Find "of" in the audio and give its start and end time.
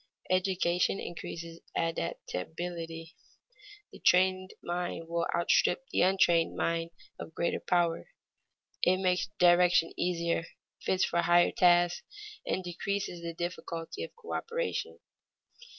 7.19-7.35, 14.03-14.09